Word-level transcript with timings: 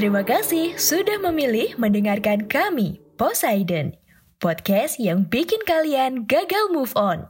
Terima 0.00 0.24
kasih 0.24 0.80
sudah 0.80 1.20
memilih 1.20 1.76
mendengarkan 1.76 2.48
kami, 2.48 3.04
Poseidon, 3.20 3.92
podcast 4.40 4.96
yang 4.96 5.28
bikin 5.28 5.60
kalian 5.68 6.24
gagal 6.24 6.72
move 6.72 6.88
on. 6.96 7.28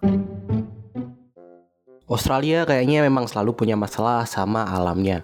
Australia 2.07 2.62
kayaknya 2.62 3.03
memang 3.03 3.27
selalu 3.27 3.59
punya 3.59 3.75
masalah 3.75 4.22
sama 4.22 4.62
alamnya. 4.71 5.18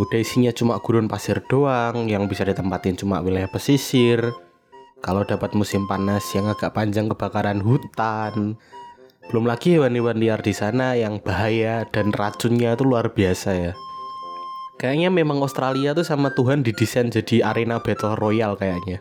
Udah 0.00 0.16
isinya 0.16 0.48
cuma 0.48 0.80
gurun 0.80 1.12
pasir 1.12 1.44
doang 1.44 2.08
yang 2.08 2.24
bisa 2.24 2.48
ditempatin 2.48 2.96
cuma 2.96 3.20
wilayah 3.20 3.52
pesisir. 3.52 4.32
Kalau 5.04 5.28
dapat 5.28 5.52
musim 5.52 5.84
panas 5.84 6.24
yang 6.32 6.48
agak 6.48 6.72
panjang 6.72 7.12
kebakaran 7.12 7.60
hutan. 7.60 8.56
Belum 9.28 9.44
lagi 9.44 9.76
hewan-hewan 9.76 10.16
liar 10.16 10.40
di 10.40 10.56
sana 10.56 10.96
yang 10.96 11.20
bahaya 11.20 11.84
dan 11.92 12.16
racunnya 12.16 12.72
itu 12.72 12.88
luar 12.88 13.12
biasa 13.12 13.52
ya. 13.60 13.76
Kayaknya 14.76 15.08
memang 15.08 15.40
Australia 15.40 15.96
tuh 15.96 16.04
sama 16.04 16.36
Tuhan 16.36 16.60
didesain 16.60 17.08
jadi 17.08 17.40
arena 17.48 17.80
battle 17.80 18.12
royale 18.20 18.60
kayaknya. 18.60 19.00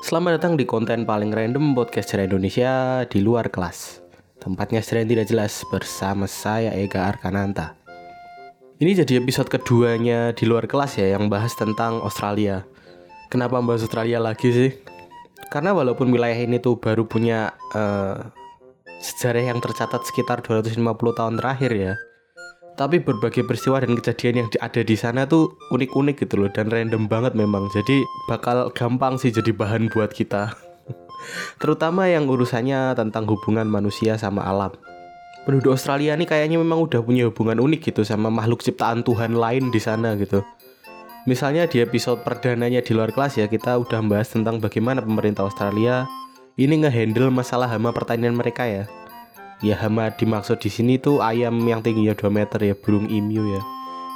Selamat 0.00 0.40
datang 0.40 0.56
di 0.56 0.64
konten 0.64 1.04
paling 1.04 1.28
random 1.28 1.76
podcast 1.76 2.08
cerita 2.08 2.32
Indonesia 2.32 3.04
di 3.04 3.20
luar 3.20 3.52
kelas. 3.52 4.00
Tempatnya 4.40 4.80
sering 4.80 5.04
tidak 5.12 5.28
jelas 5.28 5.60
bersama 5.68 6.24
saya 6.24 6.72
Ega 6.72 7.04
Arkananta. 7.12 7.76
Ini 8.80 9.04
jadi 9.04 9.20
episode 9.20 9.52
keduanya 9.52 10.32
di 10.32 10.48
luar 10.48 10.64
kelas 10.64 10.96
ya 10.96 11.20
yang 11.20 11.28
bahas 11.28 11.52
tentang 11.52 12.00
Australia. 12.00 12.64
Kenapa 13.28 13.60
bahas 13.60 13.84
Australia 13.84 14.24
lagi 14.24 14.48
sih? 14.56 14.72
Karena 15.52 15.76
walaupun 15.76 16.08
wilayah 16.08 16.40
ini 16.40 16.56
tuh 16.64 16.80
baru 16.80 17.04
punya 17.04 17.52
uh, 17.76 18.24
sejarah 19.04 19.52
yang 19.52 19.60
tercatat 19.60 20.00
sekitar 20.08 20.40
250 20.40 20.80
tahun 21.12 21.36
terakhir 21.36 21.72
ya 21.76 21.94
tapi 22.76 23.02
berbagai 23.02 23.44
peristiwa 23.44 23.80
dan 23.82 23.96
kejadian 23.98 24.44
yang 24.44 24.48
ada 24.62 24.80
di 24.80 24.96
sana 24.96 25.26
tuh 25.26 25.56
unik-unik 25.74 26.26
gitu 26.26 26.44
loh 26.44 26.50
dan 26.52 26.70
random 26.70 27.10
banget 27.10 27.36
memang. 27.36 27.68
Jadi 27.72 28.02
bakal 28.30 28.70
gampang 28.72 29.18
sih 29.18 29.34
jadi 29.34 29.50
bahan 29.52 29.90
buat 29.92 30.14
kita. 30.14 30.54
Terutama 31.60 32.08
yang 32.08 32.30
urusannya 32.30 32.96
tentang 32.96 33.28
hubungan 33.28 33.68
manusia 33.68 34.16
sama 34.16 34.46
alam. 34.46 34.72
Penduduk 35.44 35.76
Australia 35.76 36.14
ini 36.16 36.28
kayaknya 36.28 36.60
memang 36.60 36.84
udah 36.84 37.00
punya 37.00 37.28
hubungan 37.28 37.58
unik 37.60 37.92
gitu 37.92 38.04
sama 38.04 38.28
makhluk 38.28 38.60
ciptaan 38.60 39.00
Tuhan 39.00 39.36
lain 39.36 39.72
di 39.72 39.80
sana 39.80 40.12
gitu. 40.20 40.44
Misalnya 41.28 41.68
di 41.68 41.84
episode 41.84 42.24
perdananya 42.24 42.80
di 42.80 42.96
luar 42.96 43.12
kelas 43.12 43.36
ya 43.40 43.46
kita 43.48 43.76
udah 43.76 44.00
membahas 44.00 44.32
tentang 44.32 44.56
bagaimana 44.56 45.04
pemerintah 45.04 45.44
Australia 45.44 46.08
ini 46.56 46.80
ngehandle 46.84 47.28
masalah 47.32 47.68
hama 47.68 47.92
pertanian 47.92 48.36
mereka 48.36 48.64
ya 48.64 48.84
Ya 49.60 49.76
hama 49.76 50.08
dimaksud 50.16 50.56
di 50.56 50.72
sini 50.72 50.96
tuh 50.96 51.20
ayam 51.20 51.60
yang 51.68 51.84
tingginya 51.84 52.16
2 52.16 52.32
meter 52.32 52.60
ya, 52.64 52.72
burung 52.72 53.12
emu 53.12 53.44
ya. 53.44 53.62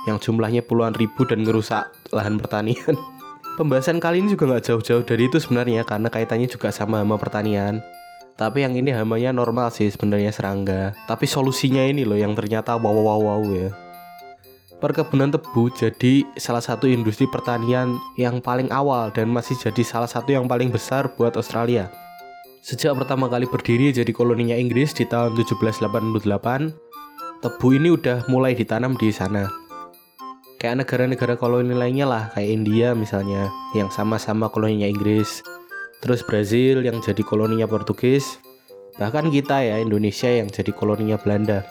Yang 0.09 0.29
jumlahnya 0.29 0.65
puluhan 0.65 0.97
ribu 0.97 1.29
dan 1.29 1.45
ngerusak 1.45 1.93
lahan 2.17 2.41
pertanian. 2.41 2.97
Pembahasan 3.61 4.01
kali 4.01 4.25
ini 4.25 4.33
juga 4.33 4.51
nggak 4.51 4.65
jauh-jauh 4.73 5.05
dari 5.05 5.29
itu 5.29 5.37
sebenarnya 5.37 5.85
karena 5.85 6.09
kaitannya 6.09 6.49
juga 6.49 6.73
sama 6.73 7.05
hama 7.05 7.21
pertanian. 7.21 7.85
Tapi 8.35 8.67
yang 8.67 8.75
ini 8.75 8.91
hamanya 8.91 9.31
normal 9.31 9.71
sih 9.71 9.93
sebenarnya 9.93 10.33
serangga. 10.33 10.97
Tapi 11.07 11.29
solusinya 11.29 11.85
ini 11.87 12.03
loh 12.03 12.19
yang 12.19 12.33
ternyata 12.35 12.75
wow 12.75 12.91
wow 12.91 13.21
wow 13.21 13.43
ya. 13.53 13.71
Perkebunan 14.83 15.31
tebu 15.31 15.71
jadi 15.71 16.27
salah 16.35 16.65
satu 16.65 16.91
industri 16.91 17.31
pertanian 17.31 17.95
yang 18.19 18.43
paling 18.43 18.73
awal 18.75 19.13
dan 19.15 19.31
masih 19.31 19.55
jadi 19.61 19.87
salah 19.87 20.11
satu 20.11 20.35
yang 20.35 20.51
paling 20.51 20.73
besar 20.75 21.15
buat 21.15 21.39
Australia. 21.39 21.89
Sejak 22.65 22.97
pertama 22.97 23.29
kali 23.29 23.45
berdiri 23.45 23.93
jadi 23.93 24.09
koloninya 24.09 24.57
Inggris 24.57 24.97
di 24.97 25.05
tahun 25.05 25.37
1788, 25.37 25.85
tebu 27.45 27.67
ini 27.77 27.93
udah 27.93 28.25
mulai 28.25 28.57
ditanam 28.57 28.97
di 28.97 29.13
sana. 29.13 29.53
Kayak 30.57 30.81
negara-negara 30.81 31.37
koloni 31.37 31.77
lainnya 31.77 32.09
lah, 32.09 32.25
kayak 32.33 32.49
India 32.49 32.97
misalnya, 32.97 33.53
yang 33.77 33.93
sama-sama 33.93 34.49
koloninya 34.49 34.89
Inggris. 34.89 35.45
Terus 36.01 36.25
Brazil 36.25 36.81
yang 36.81 37.05
jadi 37.05 37.21
koloninya 37.21 37.69
Portugis. 37.69 38.41
Bahkan 38.97 39.29
kita 39.29 39.61
ya, 39.61 39.77
Indonesia 39.85 40.33
yang 40.33 40.49
jadi 40.49 40.73
koloninya 40.73 41.21
Belanda. 41.21 41.69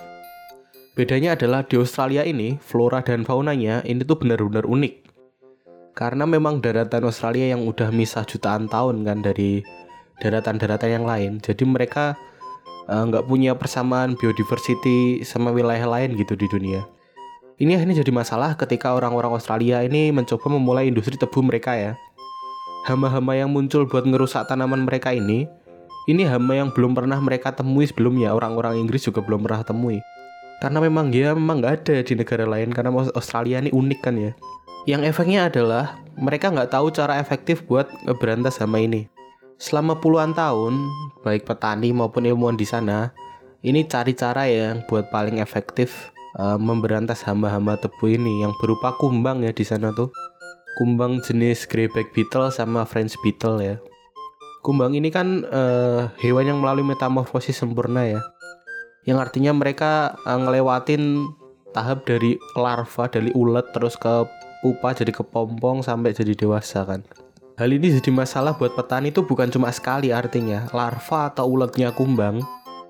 Bedanya 0.94 1.34
adalah 1.34 1.66
di 1.66 1.74
Australia 1.74 2.22
ini, 2.22 2.54
flora 2.62 3.02
dan 3.02 3.26
faunanya 3.26 3.82
ini 3.82 4.06
tuh 4.06 4.14
benar-benar 4.14 4.62
unik. 4.62 5.10
Karena 5.98 6.22
memang 6.22 6.62
daratan 6.62 7.10
Australia 7.10 7.50
yang 7.50 7.66
udah 7.66 7.90
misah 7.90 8.22
jutaan 8.22 8.70
tahun 8.70 9.02
kan 9.02 9.26
dari 9.26 9.58
daratan-daratan 10.22 10.90
yang 11.00 11.04
lain. 11.06 11.32
Jadi 11.42 11.64
mereka 11.66 12.14
eh, 12.86 13.02
nggak 13.02 13.24
uh, 13.24 13.28
punya 13.28 13.56
persamaan 13.56 14.14
biodiversity 14.14 15.24
sama 15.26 15.50
wilayah 15.50 15.86
lain 15.88 16.14
gitu 16.14 16.38
di 16.38 16.46
dunia. 16.46 16.86
Ini 17.54 17.78
akhirnya 17.78 18.02
jadi 18.02 18.10
masalah 18.10 18.58
ketika 18.58 18.98
orang-orang 18.98 19.38
Australia 19.38 19.78
ini 19.86 20.10
mencoba 20.10 20.50
memulai 20.50 20.90
industri 20.90 21.14
tebu 21.14 21.38
mereka 21.42 21.78
ya. 21.78 21.92
Hama-hama 22.84 23.38
yang 23.38 23.48
muncul 23.48 23.88
buat 23.88 24.04
ngerusak 24.04 24.44
tanaman 24.50 24.84
mereka 24.84 25.14
ini 25.14 25.48
ini 26.04 26.28
hama 26.28 26.52
yang 26.52 26.68
belum 26.68 26.92
pernah 26.92 27.16
mereka 27.16 27.54
temui 27.54 27.88
sebelumnya. 27.88 28.34
Orang-orang 28.34 28.76
Inggris 28.76 29.06
juga 29.06 29.24
belum 29.24 29.46
pernah 29.46 29.64
temui. 29.64 30.02
Karena 30.60 30.82
memang 30.82 31.08
dia 31.08 31.32
memang 31.32 31.62
nggak 31.62 31.74
ada 31.80 31.96
di 32.04 32.14
negara 32.18 32.44
lain 32.44 32.74
karena 32.74 32.90
Australia 32.92 33.62
ini 33.62 33.70
unik 33.72 34.00
kan 34.02 34.14
ya. 34.18 34.32
Yang 34.84 35.16
efeknya 35.16 35.48
adalah 35.48 35.96
mereka 36.18 36.52
nggak 36.52 36.74
tahu 36.74 36.92
cara 36.92 37.16
efektif 37.22 37.64
buat 37.64 37.88
berantas 38.20 38.60
hama 38.60 38.84
ini 38.84 39.13
selama 39.64 39.96
puluhan 39.96 40.36
tahun, 40.36 40.76
baik 41.24 41.48
petani 41.48 41.88
maupun 41.96 42.28
ilmuwan 42.28 42.60
di 42.60 42.68
sana, 42.68 43.16
ini 43.64 43.88
cari 43.88 44.12
cara 44.12 44.44
yang 44.44 44.84
buat 44.84 45.08
paling 45.08 45.40
efektif 45.40 46.12
uh, 46.36 46.60
memberantas 46.60 47.24
hama-hama 47.24 47.80
tebu 47.80 48.12
ini 48.12 48.44
yang 48.44 48.52
berupa 48.60 48.92
kumbang 49.00 49.40
ya 49.40 49.56
di 49.56 49.64
sana 49.64 49.88
tuh. 49.96 50.12
Kumbang 50.76 51.24
jenis 51.24 51.64
greyback 51.64 52.12
beetle 52.12 52.52
sama 52.52 52.84
French 52.84 53.16
beetle 53.24 53.64
ya. 53.64 53.80
Kumbang 54.60 54.92
ini 54.92 55.08
kan 55.08 55.48
uh, 55.48 56.12
hewan 56.20 56.44
yang 56.44 56.58
melalui 56.60 56.84
metamorfosis 56.84 57.56
sempurna 57.56 58.04
ya. 58.04 58.20
Yang 59.08 59.30
artinya 59.30 59.56
mereka 59.56 60.20
uh, 60.28 60.36
ngelewatin 60.44 61.24
tahap 61.72 62.04
dari 62.04 62.36
larva 62.52 63.08
dari 63.08 63.32
ulet 63.32 63.64
terus 63.72 63.96
ke 63.96 64.28
pupa 64.60 64.92
jadi 64.92 65.14
kepompong 65.14 65.80
sampai 65.80 66.12
jadi 66.12 66.36
dewasa 66.36 66.84
kan. 66.84 67.00
Hal 67.54 67.70
ini 67.70 67.86
jadi 67.86 68.10
masalah 68.10 68.58
buat 68.58 68.74
petani 68.74 69.14
itu 69.14 69.22
bukan 69.22 69.46
cuma 69.46 69.70
sekali 69.70 70.10
artinya. 70.10 70.66
Larva 70.74 71.30
atau 71.30 71.46
uletnya 71.46 71.94
kumbang 71.94 72.42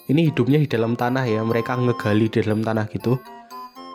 ini 0.08 0.32
hidupnya 0.32 0.56
di 0.64 0.68
dalam 0.68 0.96
tanah 0.96 1.24
ya. 1.28 1.44
Mereka 1.44 1.84
ngegali 1.84 2.32
di 2.32 2.40
dalam 2.40 2.64
tanah 2.64 2.88
gitu. 2.88 3.20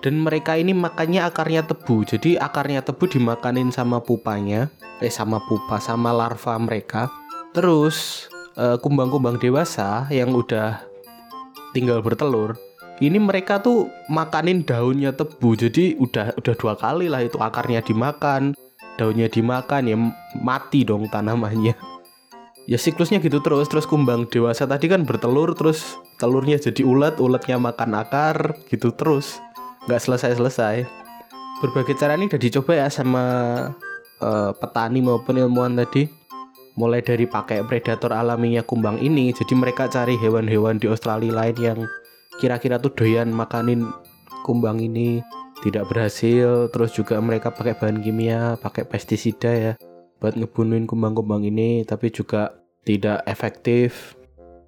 Dan 0.05 0.21
mereka 0.21 0.61
ini 0.61 0.77
makannya 0.77 1.25
akarnya 1.25 1.65
tebu. 1.65 2.05
Jadi 2.05 2.37
akarnya 2.37 2.85
tebu 2.85 3.09
dimakanin 3.09 3.73
sama 3.73 3.97
pupanya, 3.97 4.69
eh 5.01 5.09
sama 5.09 5.41
pupa 5.41 5.81
sama 5.81 6.13
larva 6.13 6.55
mereka. 6.61 7.09
Terus 7.51 8.29
eh, 8.53 8.77
kumbang-kumbang 8.77 9.41
dewasa 9.41 10.05
yang 10.13 10.37
udah 10.37 10.85
tinggal 11.73 11.99
bertelur, 12.05 12.55
ini 13.01 13.17
mereka 13.17 13.59
tuh 13.59 13.89
makanin 14.07 14.63
daunnya 14.63 15.17
tebu. 15.17 15.57
Jadi 15.57 15.97
udah 15.97 16.37
udah 16.37 16.53
dua 16.55 16.77
kali 16.77 17.11
lah 17.11 17.25
itu 17.25 17.35
akarnya 17.41 17.83
dimakan, 17.83 18.55
daunnya 18.99 19.31
dimakan 19.31 19.87
ya 19.87 19.95
mati 20.43 20.83
dong 20.83 21.07
tanamannya. 21.07 21.71
Ya 22.67 22.77
siklusnya 22.77 23.23
gitu 23.23 23.39
terus 23.39 23.71
terus 23.71 23.87
kumbang 23.87 24.27
dewasa 24.27 24.67
tadi 24.67 24.91
kan 24.91 25.07
bertelur 25.07 25.55
terus 25.55 25.95
telurnya 26.19 26.59
jadi 26.59 26.83
ulat 26.83 27.17
ulatnya 27.23 27.55
makan 27.55 27.95
akar 27.95 28.59
gitu 28.67 28.91
terus. 28.91 29.39
Nggak 29.87 30.03
selesai 30.03 30.35
selesai 30.35 30.75
berbagai 31.63 31.95
cara 31.95 32.15
ini 32.19 32.27
udah 32.27 32.39
dicoba 32.39 32.71
ya 32.75 32.87
sama 32.91 33.23
uh, 34.19 34.51
petani 34.53 34.99
maupun 34.99 35.39
ilmuwan 35.39 35.79
tadi. 35.79 36.11
Mulai 36.79 37.03
dari 37.03 37.27
pakai 37.27 37.63
predator 37.67 38.15
alaminya 38.15 38.63
kumbang 38.63 38.99
ini 39.03 39.35
jadi 39.35 39.51
mereka 39.55 39.91
cari 39.91 40.15
hewan-hewan 40.15 40.79
di 40.79 40.87
Australia 40.87 41.35
lain 41.35 41.57
yang 41.59 41.79
kira-kira 42.39 42.79
tuh 42.79 42.95
doyan 42.95 43.35
makanin 43.35 43.83
kumbang 44.47 44.79
ini 44.79 45.19
tidak 45.59 45.91
berhasil 45.91 46.71
terus 46.71 46.95
juga 46.95 47.19
mereka 47.19 47.51
pakai 47.51 47.75
bahan 47.75 47.99
kimia 47.99 48.55
pakai 48.63 48.87
pestisida 48.87 49.51
ya 49.51 49.73
buat 50.19 50.35
ngebunuhin 50.35 50.87
kumbang-kumbang 50.87 51.47
ini 51.47 51.87
tapi 51.87 52.11
juga 52.11 52.59
tidak 52.83 53.23
efektif. 53.27 54.15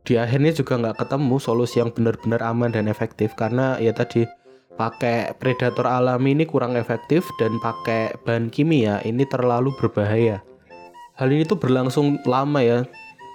Di 0.01 0.17
akhirnya 0.17 0.49
juga 0.49 0.81
nggak 0.81 0.97
ketemu 1.05 1.35
solusi 1.37 1.77
yang 1.77 1.93
benar-benar 1.93 2.41
aman 2.41 2.73
dan 2.73 2.89
efektif 2.89 3.37
karena 3.37 3.77
ya 3.77 3.93
tadi 3.93 4.25
pakai 4.73 5.37
predator 5.37 5.85
alami 5.85 6.33
ini 6.33 6.49
kurang 6.49 6.73
efektif 6.73 7.27
dan 7.37 7.61
pakai 7.61 8.17
bahan 8.25 8.49
kimia 8.49 9.03
ini 9.05 9.27
terlalu 9.29 9.69
berbahaya. 9.77 10.41
Hal 11.19 11.29
ini 11.29 11.45
tuh 11.45 11.59
berlangsung 11.59 12.17
lama 12.25 12.65
ya 12.65 12.81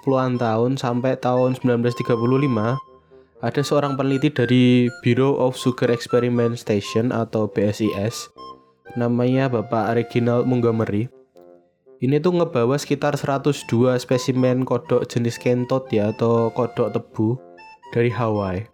puluhan 0.03 0.35
tahun 0.35 0.75
sampai 0.75 1.15
tahun 1.23 1.55
1935 1.55 2.86
ada 3.37 3.61
seorang 3.61 3.93
peneliti 3.93 4.33
dari 4.33 4.65
Bureau 5.05 5.37
of 5.37 5.53
Sugar 5.53 5.93
Experimentation 5.93 7.13
atau 7.13 7.45
BSIS 7.45 8.33
namanya 8.97 9.45
Bapak 9.45 9.93
Reginald 9.93 10.49
Montgomery. 10.49 11.05
Ini 12.01 12.17
tuh 12.21 12.33
ngebawa 12.33 12.77
sekitar 12.77 13.13
102 13.13 13.97
spesimen 14.01 14.65
kodok 14.65 15.05
jenis 15.05 15.37
kentot 15.37 15.89
ya 15.93 16.13
atau 16.13 16.49
kodok 16.53 16.93
tebu 16.93 17.37
dari 17.93 18.09
Hawaii. 18.09 18.65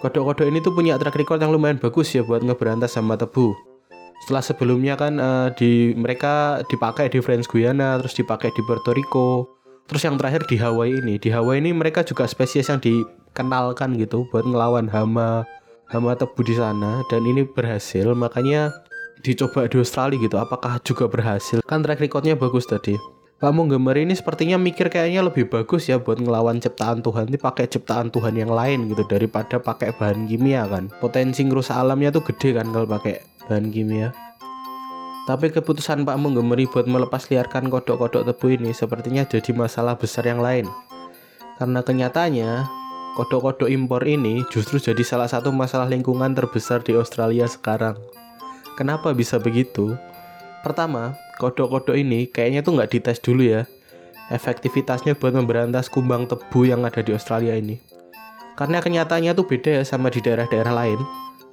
Kodok-kodok 0.00 0.48
ini 0.48 0.58
tuh 0.64 0.72
punya 0.72 0.96
track 0.96 1.16
record 1.16 1.40
yang 1.40 1.52
lumayan 1.52 1.80
bagus 1.80 2.12
ya 2.16 2.24
buat 2.24 2.40
ngeberantas 2.44 2.96
sama 2.96 3.16
tebu. 3.16 3.52
Setelah 4.24 4.44
sebelumnya 4.44 4.94
kan 4.96 5.20
uh, 5.20 5.48
di 5.52 5.92
mereka 5.96 6.64
dipakai 6.68 7.12
di 7.12 7.20
French 7.20 7.48
Guiana, 7.48 8.00
terus 8.00 8.16
dipakai 8.16 8.52
di 8.52 8.60
Puerto 8.66 8.92
Rico, 8.92 9.61
terus 9.86 10.02
yang 10.04 10.16
terakhir 10.18 10.44
di 10.46 10.56
Hawaii 10.58 11.00
ini. 11.00 11.18
Di 11.18 11.32
Hawaii 11.32 11.62
ini 11.62 11.70
mereka 11.74 12.02
juga 12.02 12.28
spesies 12.28 12.68
yang 12.68 12.82
dikenalkan 12.82 13.96
gitu 13.98 14.28
buat 14.30 14.46
ngelawan 14.46 14.90
hama 14.90 15.46
hama 15.92 16.16
tebu 16.16 16.40
di 16.40 16.56
sana 16.56 17.04
dan 17.12 17.20
ini 17.28 17.44
berhasil 17.44 18.16
makanya 18.16 18.72
dicoba 19.20 19.68
di 19.68 19.76
Australia 19.76 20.16
gitu 20.16 20.40
apakah 20.40 20.80
juga 20.80 21.04
berhasil 21.04 21.60
kan 21.68 21.84
track 21.84 22.00
recordnya 22.00 22.32
bagus 22.32 22.64
tadi 22.64 22.96
Pak 23.42 23.50
Montgomery 23.50 24.06
ini 24.06 24.14
sepertinya 24.14 24.54
mikir 24.54 24.86
kayaknya 24.86 25.26
lebih 25.26 25.50
bagus 25.50 25.90
ya 25.90 25.98
buat 25.98 26.14
ngelawan 26.14 26.62
ciptaan 26.62 27.02
Tuhan 27.02 27.26
ini 27.26 27.42
pakai 27.42 27.66
ciptaan 27.66 28.14
Tuhan 28.14 28.38
yang 28.38 28.54
lain 28.54 28.86
gitu 28.86 29.02
daripada 29.02 29.58
pakai 29.58 29.90
bahan 29.98 30.30
kimia 30.30 30.62
kan. 30.70 30.86
Potensi 31.02 31.42
ngerusak 31.42 31.74
alamnya 31.74 32.14
tuh 32.14 32.22
gede 32.22 32.54
kan 32.54 32.70
kalau 32.70 32.86
pakai 32.86 33.18
bahan 33.50 33.74
kimia. 33.74 34.14
Tapi 35.22 35.54
keputusan 35.54 36.02
Pak 36.02 36.18
Montgomery 36.18 36.66
buat 36.66 36.90
melepas 36.90 37.30
liarkan 37.30 37.70
kodok-kodok 37.70 38.26
tebu 38.26 38.58
ini 38.58 38.74
sepertinya 38.74 39.22
jadi 39.22 39.54
masalah 39.54 39.94
besar 39.94 40.26
yang 40.26 40.42
lain. 40.42 40.66
Karena 41.62 41.78
kenyataannya, 41.86 42.66
kodok-kodok 43.14 43.70
impor 43.70 44.02
ini 44.02 44.42
justru 44.50 44.82
jadi 44.82 45.06
salah 45.06 45.30
satu 45.30 45.54
masalah 45.54 45.86
lingkungan 45.86 46.34
terbesar 46.34 46.82
di 46.82 46.98
Australia 46.98 47.46
sekarang. 47.46 47.94
Kenapa 48.74 49.14
bisa 49.14 49.38
begitu? 49.38 49.94
Pertama, 50.66 51.14
kodok-kodok 51.38 51.94
ini 51.94 52.26
kayaknya 52.26 52.66
tuh 52.66 52.74
nggak 52.74 52.90
dites 52.90 53.22
dulu 53.22 53.46
ya 53.46 53.62
efektivitasnya 54.32 55.12
buat 55.14 55.36
memberantas 55.36 55.92
kumbang 55.92 56.24
tebu 56.24 56.64
yang 56.64 56.82
ada 56.88 57.04
di 57.04 57.12
Australia 57.12 57.52
ini. 57.52 57.76
Karena 58.56 58.80
kenyataannya 58.80 59.36
tuh 59.36 59.44
beda 59.48 59.80
ya 59.80 59.84
sama 59.84 60.08
di 60.08 60.24
daerah-daerah 60.24 60.72
lain. 60.72 61.00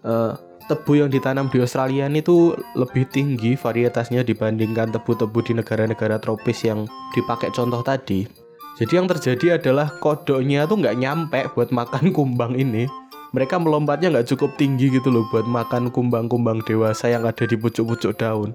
Uh, 0.04 0.34
tebu 0.70 1.02
yang 1.02 1.10
ditanam 1.10 1.50
di 1.50 1.58
Australia 1.58 2.06
ini 2.06 2.22
tuh 2.22 2.54
lebih 2.78 3.10
tinggi 3.10 3.58
varietasnya 3.58 4.22
dibandingkan 4.22 4.94
tebu-tebu 4.94 5.40
di 5.42 5.58
negara-negara 5.58 6.22
tropis 6.22 6.62
yang 6.62 6.86
dipakai 7.18 7.50
contoh 7.50 7.82
tadi. 7.82 8.30
Jadi 8.78 8.94
yang 8.96 9.10
terjadi 9.10 9.58
adalah 9.60 9.92
kodoknya 9.98 10.70
tuh 10.70 10.80
nggak 10.80 10.96
nyampe 11.02 11.42
buat 11.58 11.74
makan 11.74 12.12
kumbang 12.16 12.54
ini. 12.54 12.86
Mereka 13.34 13.58
melompatnya 13.58 14.14
nggak 14.14 14.30
cukup 14.34 14.56
tinggi 14.62 14.94
gitu 14.94 15.10
loh 15.10 15.26
buat 15.34 15.46
makan 15.46 15.90
kumbang-kumbang 15.90 16.62
dewasa 16.66 17.10
yang 17.10 17.26
ada 17.26 17.44
di 17.50 17.58
pucuk-pucuk 17.58 18.18
daun. 18.18 18.54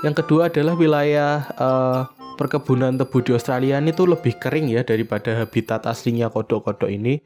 Yang 0.00 0.24
kedua 0.24 0.48
adalah 0.48 0.74
wilayah 0.78 1.44
uh, 1.60 2.00
perkebunan 2.40 2.96
tebu 2.96 3.20
di 3.20 3.30
Australia 3.36 3.76
ini 3.76 3.92
tuh 3.92 4.16
lebih 4.16 4.40
kering 4.40 4.72
ya 4.72 4.80
daripada 4.80 5.36
habitat 5.36 5.84
aslinya 5.84 6.32
kodok-kodok 6.32 6.88
ini. 6.88 7.20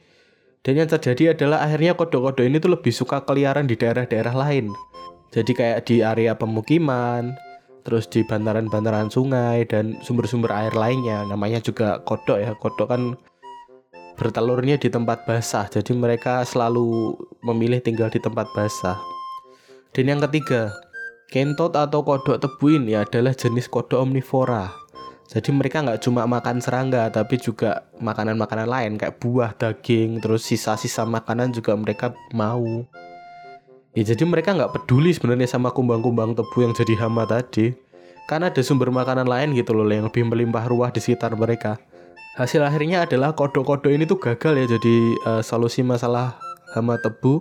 Dan 0.64 0.80
yang 0.80 0.88
terjadi 0.88 1.36
adalah 1.36 1.60
akhirnya 1.60 1.92
kodok-kodok 1.92 2.40
ini 2.40 2.56
tuh 2.56 2.72
lebih 2.72 2.88
suka 2.88 3.20
keliaran 3.28 3.68
di 3.68 3.76
daerah-daerah 3.76 4.32
lain. 4.32 4.72
Jadi 5.28 5.52
kayak 5.52 5.84
di 5.84 6.00
area 6.00 6.32
pemukiman, 6.32 7.36
terus 7.84 8.08
di 8.08 8.24
bantaran-bantaran 8.24 9.12
sungai 9.12 9.68
dan 9.68 10.00
sumber-sumber 10.00 10.48
air 10.48 10.72
lainnya. 10.72 11.28
Namanya 11.28 11.60
juga 11.60 12.00
kodok 12.08 12.40
ya. 12.40 12.56
Kodok 12.56 12.88
kan 12.88 13.02
bertelurnya 14.16 14.80
di 14.80 14.88
tempat 14.88 15.28
basah. 15.28 15.68
Jadi 15.68 15.92
mereka 15.92 16.40
selalu 16.48 17.12
memilih 17.44 17.84
tinggal 17.84 18.08
di 18.08 18.18
tempat 18.24 18.48
basah. 18.56 18.96
Dan 19.92 20.16
yang 20.16 20.24
ketiga, 20.24 20.72
Kentot 21.34 21.74
atau 21.74 22.06
kodok 22.06 22.38
tebu 22.38 22.78
ini 22.78 22.94
adalah 22.94 23.34
jenis 23.34 23.66
kodok 23.66 24.06
omnivora. 24.06 24.83
Jadi 25.34 25.50
mereka 25.50 25.82
nggak 25.82 25.98
cuma 26.06 26.22
makan 26.30 26.62
serangga, 26.62 27.10
tapi 27.10 27.42
juga 27.42 27.82
makanan-makanan 27.98 28.70
lain 28.70 28.92
kayak 28.94 29.18
buah, 29.18 29.50
daging, 29.58 30.22
terus 30.22 30.46
sisa-sisa 30.46 31.02
makanan 31.02 31.50
juga 31.50 31.74
mereka 31.74 32.14
mau. 32.30 32.86
Ya 33.98 34.06
jadi 34.06 34.22
mereka 34.22 34.54
nggak 34.54 34.78
peduli 34.78 35.10
sebenarnya 35.10 35.50
sama 35.50 35.74
kumbang-kumbang 35.74 36.38
tebu 36.38 36.62
yang 36.62 36.70
jadi 36.70 36.94
hama 37.02 37.26
tadi. 37.26 37.74
Karena 38.30 38.48
ada 38.48 38.62
sumber 38.62 38.94
makanan 38.94 39.26
lain 39.26 39.58
gitu 39.58 39.74
loh 39.74 39.84
yang 39.90 40.06
lebih 40.06 40.22
melimpah 40.22 40.70
ruah 40.70 40.94
di 40.94 41.02
sekitar 41.02 41.34
mereka. 41.34 41.82
Hasil 42.38 42.62
akhirnya 42.62 43.06
adalah 43.06 43.34
kodok-kodok 43.34 43.90
ini 43.90 44.06
tuh 44.06 44.18
gagal 44.18 44.54
ya 44.58 44.66
jadi 44.78 44.96
uh, 45.22 45.42
solusi 45.42 45.86
masalah 45.86 46.34
hama 46.74 46.98
tebu 46.98 47.38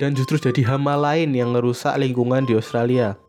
dan 0.00 0.16
justru 0.16 0.40
jadi 0.40 0.72
hama 0.72 0.96
lain 0.96 1.36
yang 1.36 1.52
merusak 1.52 1.92
lingkungan 2.00 2.48
di 2.48 2.56
Australia. 2.56 3.21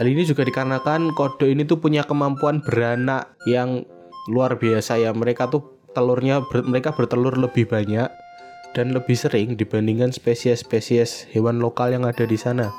Hal 0.00 0.08
ini 0.08 0.24
juga 0.24 0.48
dikarenakan 0.48 1.12
kodok 1.12 1.44
ini 1.44 1.68
tuh 1.68 1.76
punya 1.76 2.00
kemampuan 2.08 2.64
beranak 2.64 3.36
yang 3.44 3.84
luar 4.32 4.56
biasa 4.56 4.96
ya. 4.96 5.12
Mereka 5.12 5.52
tuh 5.52 5.76
telurnya 5.92 6.40
ber, 6.40 6.64
mereka 6.64 6.96
bertelur 6.96 7.36
lebih 7.36 7.68
banyak 7.68 8.08
dan 8.72 8.96
lebih 8.96 9.12
sering 9.12 9.60
dibandingkan 9.60 10.08
spesies-spesies 10.08 11.28
hewan 11.36 11.60
lokal 11.60 11.92
yang 11.92 12.08
ada 12.08 12.24
di 12.24 12.40
sana. 12.40 12.72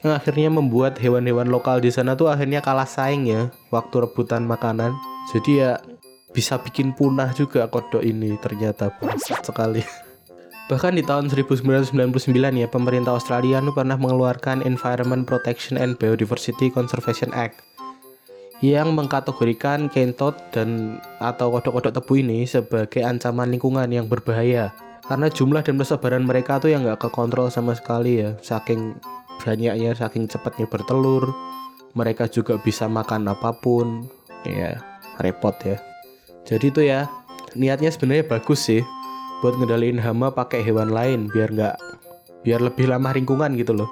Yang 0.00 0.16
akhirnya 0.16 0.48
membuat 0.48 0.96
hewan-hewan 0.96 1.52
lokal 1.52 1.76
di 1.84 1.92
sana 1.92 2.16
tuh 2.16 2.32
akhirnya 2.32 2.64
kalah 2.64 2.88
saing 2.88 3.28
ya 3.28 3.52
waktu 3.68 4.08
rebutan 4.08 4.48
makanan. 4.48 4.96
Jadi 5.36 5.60
ya 5.60 5.76
bisa 6.32 6.56
bikin 6.56 6.96
punah 6.96 7.36
juga 7.36 7.68
kodok 7.68 8.00
ini 8.00 8.40
ternyata 8.40 8.88
bangsat 8.96 9.44
sekali. 9.44 9.84
Bahkan 10.70 10.94
di 10.94 11.02
tahun 11.02 11.26
1999 11.26 12.30
ya, 12.54 12.70
pemerintah 12.70 13.18
Australia 13.18 13.58
nu 13.58 13.74
pernah 13.74 13.98
mengeluarkan 13.98 14.62
Environment 14.62 15.26
Protection 15.26 15.74
and 15.74 15.98
Biodiversity 15.98 16.70
Conservation 16.70 17.34
Act 17.34 17.58
yang 18.62 18.94
mengkategorikan 18.94 19.90
kentot 19.90 20.38
dan 20.54 21.02
atau 21.18 21.50
kodok-kodok 21.50 21.90
tebu 21.98 22.22
ini 22.22 22.46
sebagai 22.46 23.02
ancaman 23.02 23.50
lingkungan 23.50 23.90
yang 23.90 24.06
berbahaya. 24.06 24.70
Karena 25.10 25.26
jumlah 25.26 25.66
dan 25.66 25.74
persebaran 25.74 26.22
mereka 26.22 26.62
tuh 26.62 26.70
yang 26.70 26.86
nggak 26.86 27.02
kekontrol 27.02 27.50
sama 27.50 27.74
sekali 27.74 28.22
ya. 28.22 28.38
Saking 28.38 28.94
banyaknya 29.42 29.98
saking 29.98 30.30
cepatnya 30.30 30.70
bertelur 30.70 31.34
mereka 31.98 32.30
juga 32.30 32.62
bisa 32.62 32.86
makan 32.86 33.26
apa 33.26 33.58
pun. 33.58 34.06
Ya 34.46 34.78
repot 35.18 35.58
ya. 35.66 35.82
Jadi 36.46 36.70
tuh 36.70 36.86
ya 36.86 37.10
niatnya 37.58 37.90
sebenarnya 37.90 38.30
bagus 38.30 38.70
sih 38.70 38.86
buat 39.40 39.56
ngendaliin 39.56 40.00
hama 40.00 40.32
pakai 40.32 40.60
hewan 40.60 40.92
lain 40.92 41.32
biar 41.32 41.52
nggak 41.52 41.76
biar 42.44 42.60
lebih 42.60 42.88
lama 42.88 43.12
lingkungan 43.12 43.56
gitu 43.56 43.76
loh. 43.76 43.90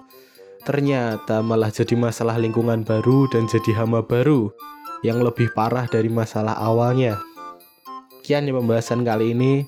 Ternyata 0.64 1.40
malah 1.40 1.72
jadi 1.72 1.96
masalah 1.96 2.36
lingkungan 2.36 2.84
baru 2.84 3.24
dan 3.32 3.48
jadi 3.48 3.80
hama 3.80 4.04
baru 4.04 4.52
yang 5.00 5.24
lebih 5.24 5.48
parah 5.56 5.88
dari 5.88 6.12
masalah 6.12 6.56
awalnya. 6.60 7.16
Kian 8.20 8.44
di 8.44 8.52
pembahasan 8.52 9.06
kali 9.06 9.32
ini 9.32 9.64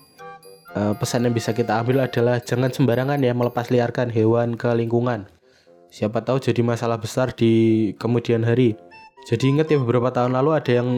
uh, 0.77 0.93
pesan 0.93 1.25
yang 1.25 1.33
bisa 1.33 1.57
kita 1.57 1.81
ambil 1.81 2.05
adalah 2.05 2.37
jangan 2.45 2.69
sembarangan 2.69 3.17
ya 3.23 3.33
melepas 3.33 3.73
liarkan 3.73 4.13
hewan 4.13 4.61
ke 4.61 4.69
lingkungan. 4.77 5.25
Siapa 5.91 6.23
tahu 6.23 6.39
jadi 6.39 6.61
masalah 6.63 7.01
besar 7.01 7.33
di 7.35 7.91
kemudian 7.97 8.45
hari. 8.45 8.77
Jadi 9.27 9.57
ingat 9.57 9.73
ya 9.73 9.81
beberapa 9.81 10.13
tahun 10.13 10.37
lalu 10.37 10.51
ada 10.53 10.73
yang 10.73 10.89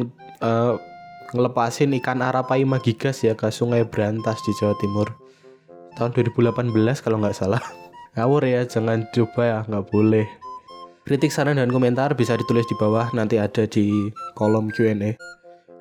uh, 0.43 0.77
ngelepasin 1.33 1.97
ikan 2.01 2.21
arapaima 2.21 2.79
magigas 2.79 3.25
ya 3.25 3.33
ke 3.33 3.49
sungai 3.49 3.85
Berantas 3.89 4.41
di 4.45 4.53
Jawa 4.61 4.77
Timur 4.79 5.09
tahun 5.97 6.13
2018 6.17 6.73
kalau 7.05 7.21
nggak 7.21 7.37
salah 7.37 7.61
ngawur 8.17 8.45
ya 8.45 8.65
jangan 8.65 9.09
coba 9.13 9.43
ya 9.43 9.59
nggak 9.69 9.87
boleh 9.89 10.29
kritik 11.09 11.35
saran 11.35 11.59
dan 11.59 11.73
komentar 11.73 12.15
bisa 12.15 12.39
ditulis 12.39 12.69
di 12.69 12.77
bawah 12.79 13.11
nanti 13.17 13.41
ada 13.41 13.67
di 13.67 14.13
kolom 14.39 14.71
Q&A 14.71 15.19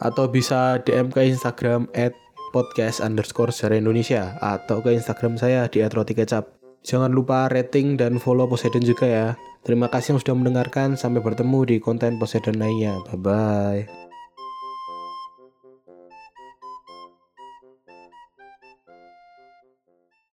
atau 0.02 0.26
bisa 0.26 0.82
DM 0.82 1.14
ke 1.14 1.30
Instagram 1.30 1.86
at 1.94 2.18
podcast 2.52 3.00
underscore 3.00 3.54
sejarah 3.54 3.80
Indonesia 3.80 4.36
atau 4.44 4.84
ke 4.84 4.92
Instagram 4.92 5.40
saya 5.40 5.70
di 5.72 5.80
@rotikecap. 5.86 6.50
Jangan 6.82 7.14
lupa 7.14 7.48
rating 7.48 7.96
dan 7.96 8.18
follow 8.18 8.50
Poseidon 8.50 8.84
juga 8.84 9.06
ya. 9.08 9.28
Terima 9.62 9.88
kasih 9.88 10.18
yang 10.18 10.20
sudah 10.20 10.36
mendengarkan. 10.36 10.98
Sampai 10.98 11.22
bertemu 11.22 11.70
di 11.70 11.76
konten 11.78 12.18
Poseidon 12.18 12.58
lainnya. 12.58 12.98
Bye 13.08 13.22
bye. 13.22 14.11